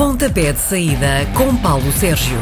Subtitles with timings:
[0.00, 2.38] Pontapé de saída com Paulo Sérgio.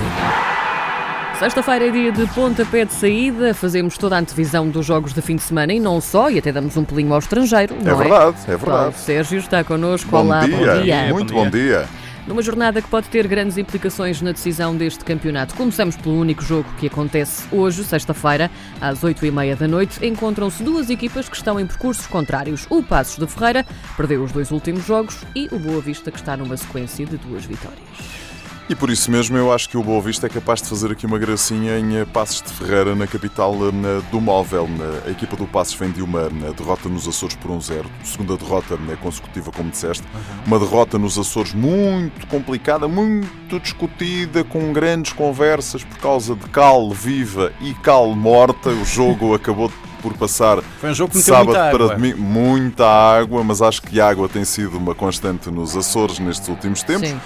[1.40, 5.34] Sexta-feira é dia de pontapé de saída, fazemos toda a antevisão dos jogos de fim
[5.34, 7.74] de semana e não só, e até damos um pulinho ao estrangeiro.
[7.74, 8.98] É não verdade, é Paulo verdade.
[8.98, 10.08] Sérgio está connosco.
[10.08, 11.12] Bom Olá, dia, bom dia.
[11.12, 11.88] muito bom dia.
[12.28, 15.54] Numa jornada que pode ter grandes implicações na decisão deste campeonato.
[15.54, 18.50] Começamos pelo único jogo que acontece hoje, sexta-feira,
[18.82, 20.06] às 8h30 da noite.
[20.06, 22.66] Encontram-se duas equipas que estão em percursos contrários.
[22.68, 23.64] O Passos de Ferreira
[23.96, 27.46] perdeu os dois últimos jogos e o Boa Vista que está numa sequência de duas
[27.46, 28.27] vitórias.
[28.70, 31.06] E por isso mesmo eu acho que o Boa Vista é capaz de fazer aqui
[31.06, 34.68] uma gracinha em eh, Passos de Ferreira, na capital eh, do Móvel.
[35.06, 38.76] A equipa do Passos vem de uma eh, derrota nos Açores por 1-0, segunda derrota
[39.00, 40.04] consecutiva, como disseste.
[40.46, 46.90] Uma derrota nos Açores muito complicada, muito discutida, com grandes conversas por causa de cal
[46.90, 48.68] viva e cal morta.
[48.68, 51.94] O jogo acabou por passar Foi um jogo que sábado muita para água.
[51.94, 52.18] domingo.
[52.20, 56.82] Muita água, mas acho que a água tem sido uma constante nos Açores nestes últimos
[56.82, 57.08] tempos.
[57.08, 57.18] Sim.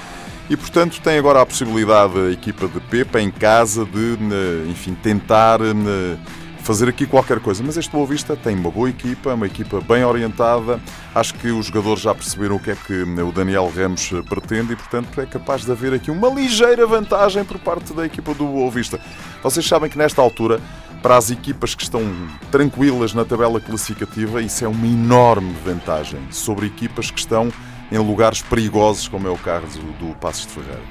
[0.53, 4.93] E portanto tem agora a possibilidade a equipa de Pepa em casa de, né, enfim,
[4.93, 6.19] tentar né,
[6.59, 7.65] fazer aqui qualquer coisa.
[7.65, 10.79] Mas este Boa Vista tem uma boa equipa, uma equipa bem orientada.
[11.15, 14.75] Acho que os jogadores já perceberam o que é que né, o Daniel Ramos pretende
[14.75, 18.45] e portanto é capaz de haver aqui uma ligeira vantagem por parte da equipa do
[18.45, 19.01] Boa Vista.
[19.43, 20.61] Vocês sabem que nesta altura
[21.01, 22.03] para as equipas que estão
[22.51, 27.51] tranquilas na tabela classificativa, isso é uma enorme vantagem sobre equipas que estão
[27.93, 30.83] em lugares perigosos, como é o caso do Passos de Ferreira.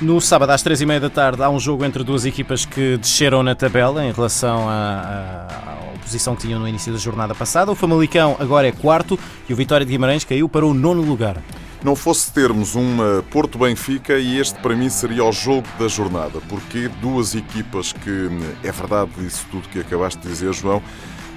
[0.00, 2.96] No sábado, às três e meia da tarde, há um jogo entre duas equipas que
[2.96, 7.70] desceram na tabela em relação à, à posição que tinham no início da jornada passada.
[7.70, 11.42] O Famalicão agora é quarto e o Vitória de Guimarães caiu para o nono lugar.
[11.82, 12.96] Não fosse termos um
[13.30, 18.28] Porto Benfica e este para mim seria o jogo da jornada, porque duas equipas que,
[18.64, 20.82] é verdade isso tudo que acabaste de dizer, João,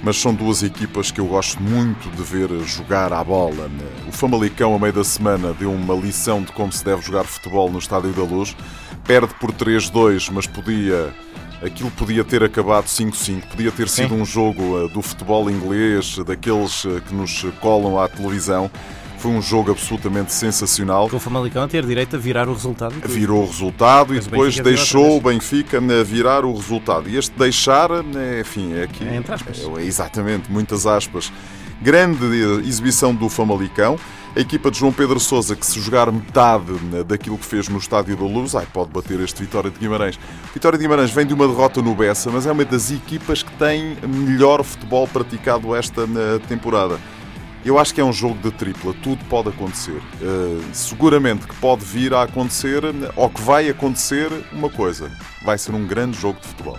[0.02, 3.70] mas são duas equipas que eu gosto muito de ver jogar à bola.
[4.08, 7.70] O Famalicão, a meio da semana, deu uma lição de como se deve jogar futebol
[7.70, 8.56] no Estádio da Luz.
[9.04, 11.12] Perde por 3-2, mas podia.
[11.62, 16.86] Aquilo podia ter acabado 5-5, podia ter sido um jogo eh, do futebol inglês, daqueles
[16.86, 18.70] eh, que nos colam à televisão.
[19.20, 21.06] Foi um jogo absolutamente sensacional.
[21.10, 22.94] Com o Famalicão a ter direito a virar o resultado.
[23.04, 23.06] e.
[23.06, 27.06] Virou o resultado e Mas o depois virou deixou o Benfica né, virar o resultado.
[27.06, 29.06] E este deixar, né, enfim, é aqui.
[29.06, 29.60] É entre aspas.
[29.76, 31.30] É, exatamente, muitas aspas.
[31.82, 33.98] Grande eh, exibição do Famalicão.
[34.34, 37.76] A equipa de João Pedro Sousa, que se jogar metade né, daquilo que fez no
[37.76, 40.18] Estádio da Luz, ai, pode bater este Vitória de Guimarães.
[40.54, 43.52] Vitória de Guimarães vem de uma derrota no Bessa, mas é uma das equipas que
[43.52, 46.06] tem melhor futebol praticado esta
[46.48, 46.98] temporada.
[47.64, 50.00] Eu acho que é um jogo de tripla, tudo pode acontecer.
[50.20, 52.82] Uh, seguramente que pode vir a acontecer,
[53.14, 55.10] ou que vai acontecer, uma coisa:
[55.44, 56.78] vai ser um grande jogo de futebol.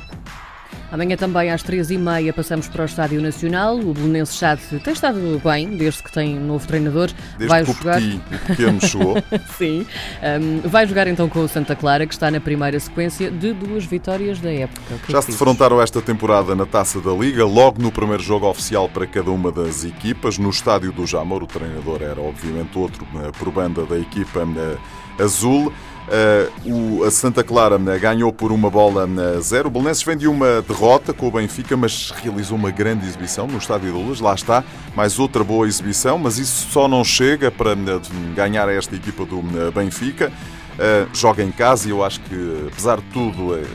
[0.92, 3.80] Amanhã também às três e meia passamos para o Estádio Nacional.
[3.80, 7.10] O Belenenses Chade tem estado bem, desde que tem um novo treinador.
[7.38, 8.02] Desde vai que jogar.
[8.02, 9.16] o pequeno, chegou.
[9.58, 9.86] Sim.
[10.22, 13.86] Um, vai jogar então com o Santa Clara, que está na primeira sequência de duas
[13.86, 14.82] vitórias da época.
[15.06, 18.22] Que é Já que se defrontaram esta temporada na Taça da Liga, logo no primeiro
[18.22, 21.42] jogo oficial para cada uma das equipas, no estádio do Jamor.
[21.44, 25.72] O treinador era, obviamente, outro eh, por banda da equipa eh, azul.
[26.10, 29.08] Eh, o, a Santa Clara eh, ganhou por uma bola
[29.38, 29.68] a zero.
[29.68, 33.58] O Belenenses vem de uma derrota com o Benfica, mas realizou uma grande exibição no
[33.58, 34.20] Estádio da Luz.
[34.20, 34.64] Lá está,
[34.96, 39.40] mais outra boa exibição, mas isso só não chega para eh, ganhar esta equipa do
[39.40, 40.32] eh, Benfica.
[40.72, 43.66] Uh, joga em casa e eu acho que, apesar de tudo, uh,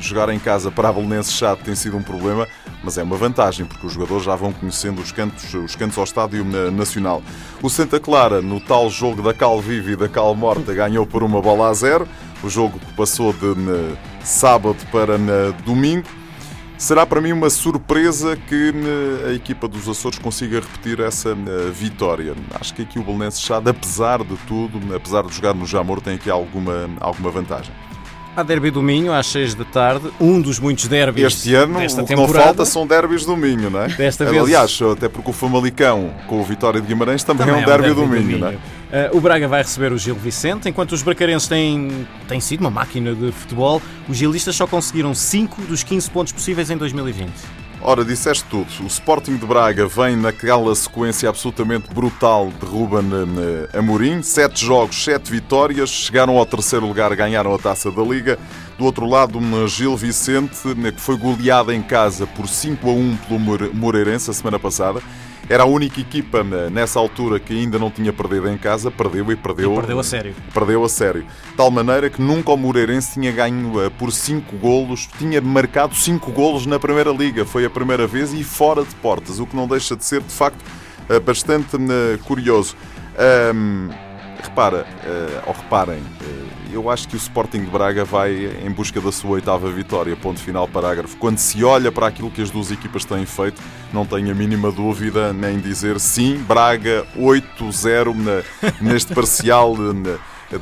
[0.00, 2.46] jogar em casa para a Belenenses chato tem sido um problema,
[2.82, 6.04] mas é uma vantagem, porque os jogadores já vão conhecendo os cantos, os cantos ao
[6.04, 7.22] estádio uh, nacional.
[7.62, 11.22] O Santa Clara, no tal jogo da Cal Viva e da Cal Morta, ganhou por
[11.22, 12.08] uma bola a zero.
[12.42, 16.06] O jogo passou de uh, sábado para uh, domingo.
[16.78, 18.72] Será para mim uma surpresa que
[19.28, 21.36] a equipa dos Açores consiga repetir essa
[21.70, 22.34] vitória.
[22.58, 26.14] Acho que aqui o Belenenses Chade, apesar de tudo, apesar de jogar no Jamor, tem
[26.14, 27.70] aqui alguma, alguma vantagem.
[28.40, 32.02] Há derby do Minho às seis da tarde, um dos muitos derbys Este ano, desta
[32.02, 33.88] o que não falta são derbys do Minho, não é?
[33.88, 37.62] Desta vez- Aliás, até porque o Famalicão com o Vitória de Guimarães também, é um
[37.66, 38.52] derby, do Minho, não é?
[38.52, 42.70] Uh, o Braga vai receber o Gil Vicente, enquanto os bracarenses têm, têm sido uma
[42.70, 47.30] máquina de futebol, os gilistas só conseguiram 5 dos 15 pontos possíveis em 2020.
[47.82, 48.66] Ora, disseste tudo.
[48.82, 53.08] O Sporting de Braga vem naquela sequência absolutamente brutal de Ruben
[53.72, 54.22] eh, Amorim.
[54.22, 55.88] Sete jogos, sete vitórias.
[55.88, 58.38] Chegaram ao terceiro lugar, ganharam a taça da Liga.
[58.78, 62.92] Do outro lado, um Gil Vicente, né, que foi goleada em casa por 5 a
[62.92, 65.00] 1 pelo More- Moreirense a semana passada.
[65.50, 68.88] Era a única equipa né, nessa altura que ainda não tinha perdido em casa.
[68.88, 69.72] Perdeu e perdeu.
[69.72, 70.32] E perdeu a sério.
[70.54, 71.22] Perdeu a sério.
[71.22, 75.92] De tal maneira que nunca o Moreirense tinha ganho eh, por 5 golos, tinha marcado
[75.92, 77.44] 5 golos na Primeira Liga.
[77.44, 80.32] Foi a primeira vez e fora de portas, o que não deixa de ser, de
[80.32, 80.64] facto,
[81.08, 82.76] eh, bastante eh, curioso.
[83.18, 83.90] Ahm,
[84.40, 88.32] repara, uh, ou reparem, uh, eu acho que o Sporting de Braga vai
[88.64, 90.14] em busca da sua oitava vitória.
[90.16, 91.16] Ponto final, parágrafo.
[91.16, 93.60] Quando se olha para aquilo que as duas equipas têm feito,
[93.92, 98.44] não tenho a mínima dúvida nem dizer sim, Braga 8-0
[98.80, 99.76] neste parcial.
[99.76, 100.18] Na,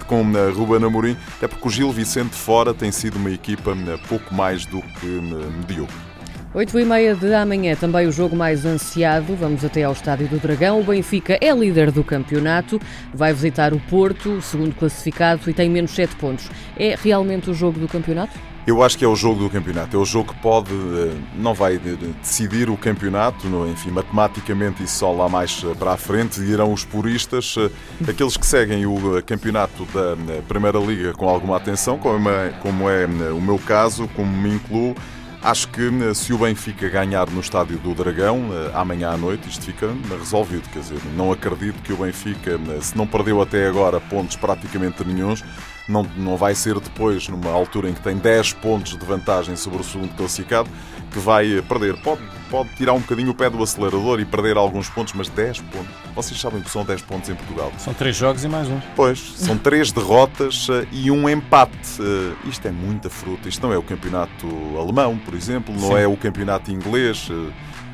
[0.06, 3.74] com a Ruben Amorim, até porque o Gil Vicente fora tem sido uma equipa
[4.06, 6.07] pouco mais do que medíocre.
[6.54, 9.36] 8 e meia de amanhã, também o jogo mais ansiado.
[9.36, 10.80] Vamos até ao Estádio do Dragão.
[10.80, 12.80] O Benfica é líder do campeonato,
[13.12, 16.50] vai visitar o Porto, segundo classificado, e tem menos 7 pontos.
[16.74, 18.32] É realmente o jogo do campeonato?
[18.66, 19.96] Eu acho que é o jogo do campeonato.
[19.96, 25.12] É o jogo que pode, eh, não vai decidir o campeonato, enfim, matematicamente e só
[25.12, 29.86] lá mais eh, para a frente irão os puristas, eh, aqueles que seguem o campeonato
[29.86, 34.54] da Primeira Liga com alguma atenção, como é, como é o meu caso, como me
[34.54, 34.94] incluo.
[35.40, 39.48] Acho que eh, se o Benfica ganhar no Estádio do Dragão, eh, amanhã à noite,
[39.48, 39.88] isto fica
[40.18, 40.68] resolvido.
[40.72, 45.04] Quer dizer, não acredito que o Benfica, eh, se não perdeu até agora pontos praticamente
[45.04, 45.44] nenhums,
[45.88, 49.80] não, não vai ser depois, numa altura em que tem 10 pontos de vantagem sobre
[49.80, 50.68] o segundo classificado,
[51.12, 51.96] que vai perder.
[52.02, 52.20] Pode,
[52.50, 55.88] pode tirar um bocadinho o pé do acelerador e perder alguns pontos, mas 10 pontos.
[56.14, 57.72] Vocês sabem que são 10 pontos em Portugal.
[57.78, 58.80] São 3 jogos e mais um.
[58.96, 62.00] Pois, são 3 derrotas eh, e um empate.
[62.00, 63.48] Eh, isto é muita fruta.
[63.48, 64.46] Isto não é o campeonato
[64.78, 65.98] alemão, por exemplo, não Sim.
[65.98, 67.28] é o campeonato inglês.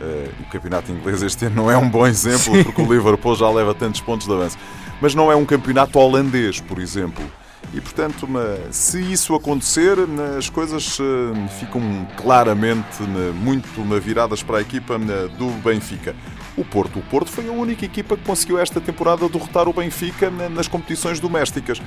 [0.01, 3.51] Eh, o campeonato inglês este ano não é um bom exemplo, porque o Liverpool já
[3.51, 4.59] leva tantos pontos de avanço.
[5.01, 7.25] Mas não é um campeonato holandês, por exemplo.
[7.73, 8.29] E, portanto,
[8.71, 9.97] se isso acontecer,
[10.39, 11.83] as coisas eh, ficam
[12.17, 13.03] claramente
[13.35, 14.99] muito viradas para a equipa
[15.39, 16.15] do Benfica.
[16.57, 17.01] O Porto.
[17.01, 21.19] O Porto foi a única equipa que conseguiu esta temporada derrotar o Benfica nas competições
[21.19, 21.83] domésticas.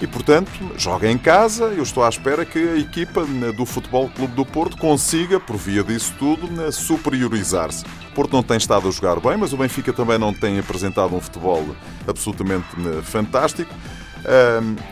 [0.00, 1.64] E, portanto, joga em casa.
[1.64, 3.24] Eu estou à espera que a equipa
[3.56, 7.84] do Futebol Clube do Porto consiga, por via disso tudo, superiorizar-se.
[8.10, 11.14] O Porto não tem estado a jogar bem, mas o Benfica também não tem apresentado
[11.14, 11.74] um futebol
[12.06, 12.66] absolutamente
[13.02, 13.74] fantástico.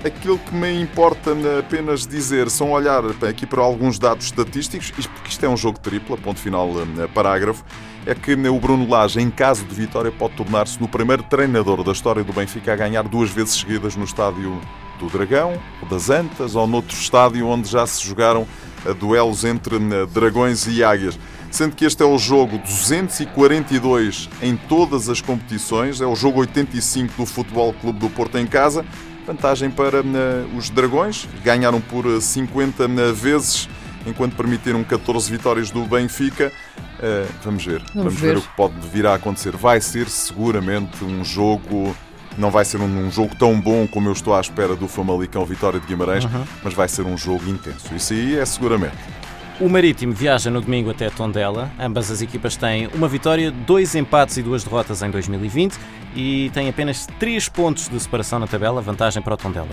[0.05, 5.45] Aquilo que me importa apenas dizer são olhar aqui para alguns dados estatísticos, porque isto
[5.45, 6.71] é um jogo triplo, ponto final,
[7.15, 7.65] parágrafo,
[8.05, 11.93] é que o Bruno Lage, em caso de vitória, pode tornar-se no primeiro treinador da
[11.93, 14.61] história do Benfica a ganhar duas vezes seguidas no estádio
[14.99, 18.47] do Dragão, ou das Antas, ou noutro estádio onde já se jogaram
[18.99, 19.79] duelos entre
[20.13, 21.19] dragões e águias.
[21.51, 27.15] Sendo que este é o jogo 242 em todas as competições, é o jogo 85
[27.17, 28.85] do Futebol Clube do Porto em casa,
[29.27, 33.69] Vantagem para uh, os Dragões, ganharam por 50 uh, eh, vezes,
[34.05, 36.53] enquanto permitiram 14 vitórias do Benfica.
[37.43, 38.35] Vamos ver, vamos, vamos ver.
[38.35, 38.39] ver.
[38.39, 39.57] o que pode vir a acontecer.
[39.57, 41.95] Vai ser seguramente um jogo.
[42.39, 45.45] Não vai ser um, um jogo tão bom como eu estou à espera do Famalicão
[45.45, 46.45] Vitória de Guimarães, uhum.
[46.63, 47.95] mas vai ser um jogo intenso.
[47.95, 48.97] Isso aí é seguramente.
[49.63, 51.71] O Marítimo viaja no domingo até Tondela.
[51.79, 55.79] Ambas as equipas têm uma vitória, dois empates e duas derrotas em 2020
[56.17, 59.69] e têm apenas três pontos de separação na tabela, vantagem para o Tondela.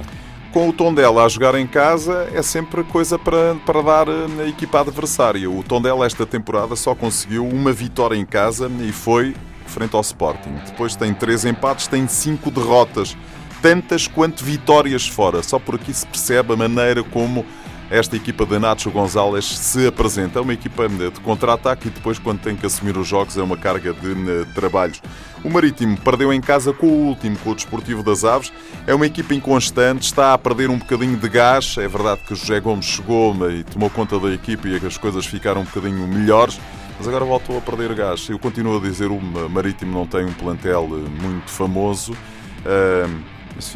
[0.53, 4.79] Com o Tondela a jogar em casa é sempre coisa para, para dar na equipa
[4.81, 5.49] adversária.
[5.49, 9.35] O Tondela esta temporada só conseguiu uma vitória em casa e foi
[9.65, 10.53] frente ao Sporting.
[10.67, 13.17] Depois tem três empates, tem cinco derrotas,
[13.59, 15.41] tantas quanto vitórias fora.
[15.41, 17.43] Só por aqui se percebe a maneira como
[17.89, 20.39] esta equipa de Nacho Gonzalez se apresenta.
[20.39, 23.57] É uma equipa de contra-ataque e depois, quando tem que assumir os jogos, é uma
[23.57, 25.01] carga de eh, trabalhos.
[25.43, 28.53] O Marítimo perdeu em casa com o último, com o Desportivo das Aves.
[28.85, 31.75] É uma equipa inconstante, está a perder um bocadinho de gás.
[31.77, 35.25] É verdade que o José Gomes chegou e tomou conta da equipa e as coisas
[35.25, 36.59] ficaram um bocadinho melhores
[36.99, 38.27] mas agora voltou a perder gás.
[38.27, 42.11] Eu continuo a dizer o Marítimo não tem um plantel eh, muito famoso.
[42.11, 43.23] Uh,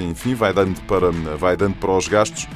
[0.02, 2.50] enfim, vai dando para, vai dando para os gastos.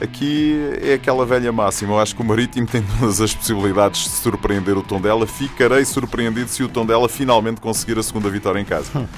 [0.00, 1.94] Aqui é aquela velha máxima.
[1.94, 5.26] Eu acho que o Marítimo tem todas as possibilidades de surpreender o Tondela.
[5.26, 9.08] Ficarei surpreendido se o Tondela finalmente conseguir a segunda vitória em casa.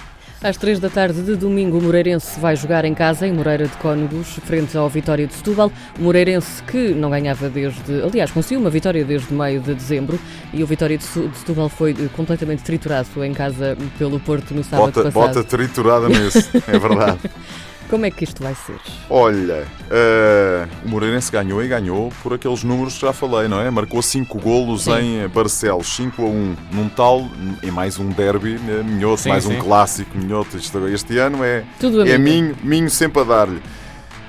[0.40, 3.76] Às três da tarde de domingo, o Moreirense vai jogar em casa, em Moreira de
[3.78, 5.72] Cónegos, frente ao Vitória de Setúbal.
[5.98, 8.00] O Moreirense que não ganhava desde.
[8.02, 10.16] Aliás, conseguiu uma vitória desde meio de dezembro
[10.54, 15.10] e o Vitória de Setúbal foi completamente triturado em casa pelo Porto no sábado bota,
[15.10, 15.34] passado.
[15.34, 17.18] Bota triturada nisso, é verdade.
[17.88, 18.78] Como é que isto vai ser?
[19.08, 23.70] Olha, uh, o Moreirense ganhou e ganhou por aqueles números que já falei, não é?
[23.70, 25.22] Marcou 5 golos sim.
[25.24, 27.26] em Barcelos, 5 a 1, num tal,
[27.62, 29.56] e mais um derby eh, minhoto, sim, mais sim.
[29.56, 30.58] um clássico minhoto.
[30.58, 33.62] Este ano é, Tudo é minho, minho sempre a dar-lhe.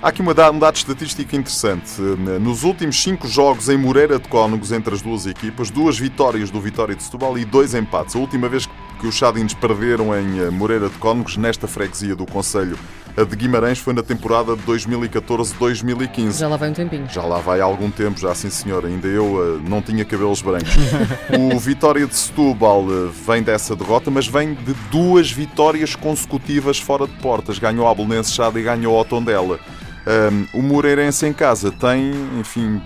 [0.01, 2.00] Há aqui uma, um dado estatístico interessante.
[2.39, 6.62] Nos últimos cinco jogos em Moreira de Cónegos entre as duas equipas, duas vitórias do
[6.62, 8.16] Vitória de Setúbal e dois empates.
[8.16, 8.66] A última vez
[8.98, 12.80] que os Chadins perderam em eh, Moreira de Cónegos, nesta freguesia do Conselho
[13.19, 16.39] A de Guimarães foi na temporada de 2014-2015.
[16.39, 17.05] Já lá vai um tempinho.
[17.09, 18.85] Já lá vai há algum tempo, já sim senhor.
[18.85, 20.73] Ainda eu uh, não tinha cabelos brancos.
[21.38, 27.05] o Vitória de Setúbal uh, vem dessa derrota, mas vem de duas vitórias consecutivas fora
[27.07, 27.59] de portas.
[27.59, 29.59] Ganhou a Belenense Chada e ganhou a Tondela.
[30.07, 32.81] Um, o Moreirense em casa tem, enfim,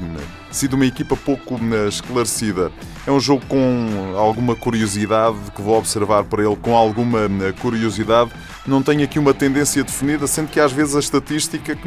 [0.51, 2.71] sido uma equipa pouco esclarecida.
[3.05, 7.29] É um jogo com alguma curiosidade que vou observar para ele com alguma
[7.61, 8.31] curiosidade.
[8.65, 11.77] Não tem aqui uma tendência definida, sendo que às vezes a estatística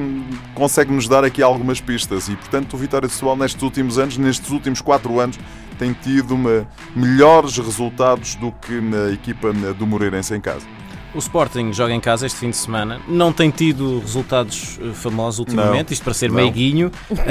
[0.54, 4.18] consegue nos dar aqui algumas pistas e, portanto, o Vitória de Setúbal nestes últimos anos,
[4.18, 5.38] nestes últimos quatro anos,
[5.78, 10.66] tem tido uma, melhores resultados do que na equipa do Moreirense em casa.
[11.14, 13.00] O Sporting joga em casa este fim de semana.
[13.08, 16.36] Não tem tido resultados eh, famosos ultimamente, não, isto para ser não.
[16.36, 16.90] meiguinho.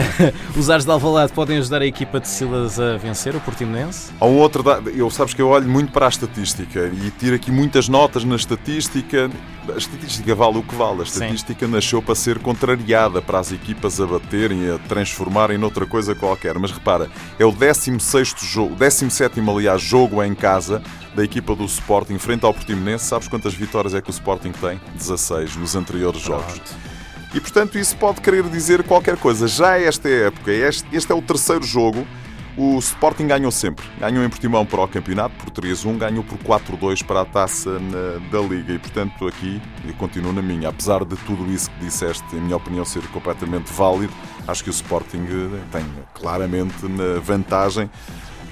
[0.58, 4.12] Os Ares de Alvalade podem ajudar a equipa de Silas a vencer o Portimonense?
[4.20, 4.90] Há um outro dado.
[4.90, 8.36] Eu sabes que eu olho muito para a estatística e tiro aqui muitas notas na
[8.36, 9.30] estatística.
[9.68, 11.02] A estatística vale o que vale.
[11.02, 11.72] A estatística Sim.
[11.72, 16.58] nasceu para ser contrariada, para as equipas a baterem, a transformarem noutra coisa qualquer.
[16.58, 20.82] Mas repara, é o 16 jogo, 17 aliás, jogo em casa
[21.16, 23.06] da equipa do Sporting frente ao Portimonense.
[23.06, 24.80] Sabes quantas vitórias é que o Sporting tem?
[24.96, 26.62] 16 nos anteriores jogos.
[27.34, 29.48] E portanto isso pode querer dizer qualquer coisa.
[29.48, 32.06] Já esta época, este, este é o terceiro jogo.
[32.58, 33.86] O Sporting ganhou sempre.
[34.00, 38.20] Ganhou em Portimão para o campeonato por 3-1, ganhou por 4-2 para a taça na,
[38.32, 38.74] da Liga.
[38.74, 42.56] E portanto aqui, e continuo na minha, apesar de tudo isso que disseste, em minha
[42.56, 44.14] opinião, ser completamente válido,
[44.48, 46.76] acho que o Sporting eh, tem claramente
[47.22, 47.90] vantagem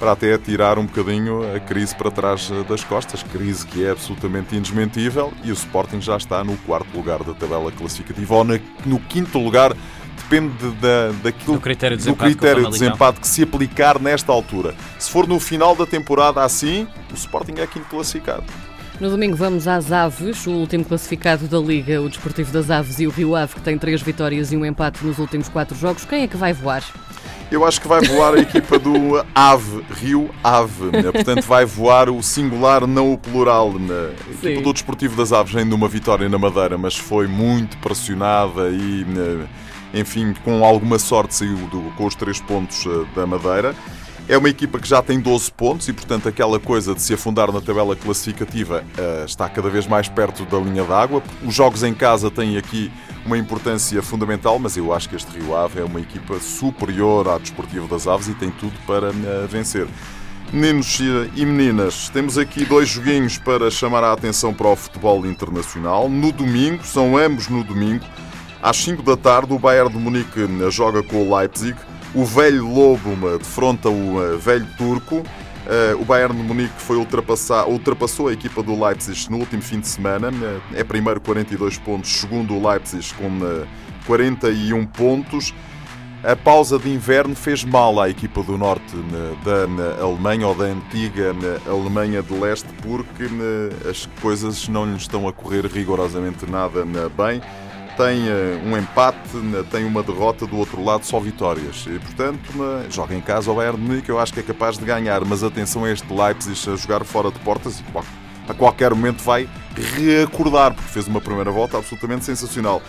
[0.03, 3.91] para até tirar um bocadinho a crise para trás eh, das costas, crise que é
[3.91, 8.99] absolutamente indesmentível e o Sporting já está no quarto lugar da tabela classificativa ou no
[9.07, 9.73] quinto lugar,
[10.17, 14.29] depende da, daquilo, do critério de do desempate, critério de desempate que se aplicar nesta
[14.33, 14.75] altura.
[14.99, 18.43] Se for no final da temporada assim, o Sporting é quinto classificado.
[18.99, 23.07] No domingo vamos às Aves, o último classificado da Liga, o Desportivo das Aves e
[23.07, 26.05] o Rio Ave, que tem três vitórias e um empate nos últimos quatro jogos.
[26.05, 26.83] Quem é que vai voar?
[27.51, 30.85] Eu acho que vai voar a equipa do Ave, Rio Ave.
[30.85, 31.11] Né?
[31.11, 33.73] Portanto, vai voar o singular, não o plural.
[33.73, 34.13] Né?
[34.27, 38.69] A equipa do Desportivo das Aves de uma vitória na Madeira, mas foi muito pressionada
[38.69, 39.47] e, né,
[39.93, 43.75] enfim, com alguma sorte saiu do, com os três pontos eh, da Madeira.
[44.27, 47.51] É uma equipa que já tem 12 pontos e, portanto, aquela coisa de se afundar
[47.51, 51.21] na tabela classificativa uh, está cada vez mais perto da linha d'água.
[51.45, 52.89] Os jogos em casa têm aqui
[53.25, 57.37] uma importância fundamental, mas eu acho que este Rio Ave é uma equipa superior à
[57.37, 59.87] Desportivo das Aves e tem tudo para uh, vencer.
[60.53, 60.99] Meninos
[61.35, 66.07] e meninas, temos aqui dois joguinhos para chamar a atenção para o futebol internacional.
[66.07, 68.05] No domingo, são ambos no domingo,
[68.63, 71.75] às 5 da tarde, o Bayern de Munique eh, joga com o Leipzig
[72.13, 75.23] o velho lobo defronta o velho turco.
[75.63, 79.79] Uh, o Bayern de Munique foi ultrapassar, ultrapassou a equipa do Leipzig no último fim
[79.79, 80.29] de semana.
[80.29, 83.65] Uh, é primeiro 42 pontos, segundo o Leipzig com uh,
[84.05, 85.53] 41 pontos.
[86.21, 88.95] A pausa de inverno fez mal à equipa do norte
[89.43, 91.35] da Alemanha ou da antiga
[91.67, 93.25] Alemanha de leste porque
[93.89, 96.85] as coisas não lhes estão a correr rigorosamente nada
[97.17, 97.41] bem
[97.97, 99.17] tem eh, um empate,
[99.71, 101.85] tem uma derrota, do outro lado só vitórias.
[101.87, 102.39] E, portanto,
[102.89, 105.43] joga em casa o Bayern de Munique, eu acho que é capaz de ganhar, mas
[105.43, 107.83] atenção a este Leipzig a jogar fora de portas e
[108.49, 112.81] a qualquer momento vai reacordar, porque fez uma primeira volta absolutamente sensacional.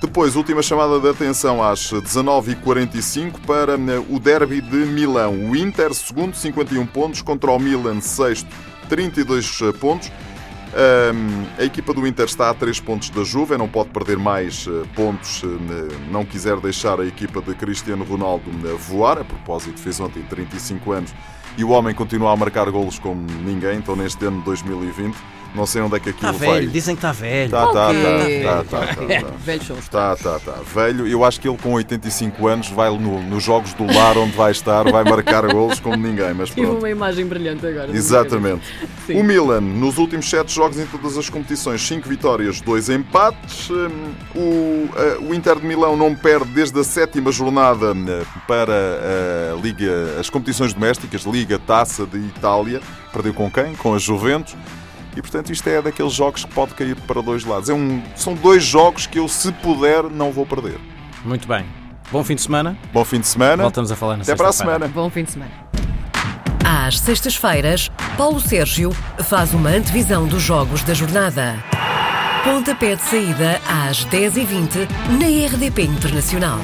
[0.00, 5.50] Depois, última chamada de atenção às 19h45 para eh, o derby de Milão.
[5.50, 8.48] O Inter, segundo, 51 pontos, contra o Milan, sexto,
[8.88, 10.12] 32 eh, pontos.
[11.58, 14.86] A equipa do Inter está a 3 pontos da Juve, não pode perder mais uh,
[14.94, 15.48] pontos, uh,
[16.10, 19.18] não quiser deixar a equipa de Cristiano Ronaldo uh, voar.
[19.18, 21.14] A propósito, fez ontem 35 anos
[21.56, 25.16] e o homem continua a marcar golos como ninguém, então neste ano de 2020
[25.54, 26.66] não sei onde é que aquilo está velho, vai.
[26.66, 27.50] dizem que está velho.
[27.50, 28.42] Tá, tá, okay.
[28.42, 29.36] tá, tá, tá, tá, tá.
[29.44, 29.76] Velho show.
[29.90, 30.54] Tá, tá, tá.
[30.74, 34.36] Velho, eu acho que ele com 85 anos vai no, nos jogos do lar onde
[34.36, 36.34] vai estar, vai marcar golos como ninguém.
[36.34, 37.90] Mas Tive uma imagem brilhante agora.
[37.90, 38.62] Exatamente.
[39.10, 43.70] O Milan, nos últimos 7 jogos em todas as competições, 5 vitórias, 2 empates.
[43.70, 48.06] Hum, o, o Inter de Milão não perde desde a sétima jornada hum,
[48.46, 48.74] para
[49.54, 52.80] a Liga, as competições domésticas, Liga Taça de Itália.
[53.12, 53.74] Perdeu com quem?
[53.74, 54.54] Com a Juventus.
[55.16, 57.68] E portanto isto é daqueles jogos que pode cair para dois lados.
[57.68, 60.78] É um, são dois jogos que eu, se puder, não vou perder.
[61.24, 61.64] Muito bem.
[62.10, 62.78] Bom fim de semana.
[62.92, 63.62] Bom fim de semana.
[63.62, 64.88] Voltamos a falar na Até para a semana.
[64.88, 65.50] Bom fim de semana.
[66.64, 68.92] Às sextas-feiras, Paulo Sérgio
[69.24, 71.56] faz uma antevisão dos jogos da jornada.
[72.44, 74.88] Pontapé de saída às 10h20
[75.18, 76.58] na RDP Internacional.